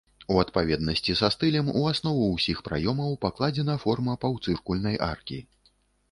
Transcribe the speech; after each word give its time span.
У 0.33 0.35
адпаведнасці 0.43 1.13
са 1.17 1.27
стылем 1.33 1.67
у 1.81 1.83
аснову 1.89 2.23
ўсіх 2.29 2.63
праёмаў 2.67 3.11
пакладзена 3.25 3.75
форма 3.83 4.15
паўцыркульнай 4.25 4.97
аркі. 5.09 5.39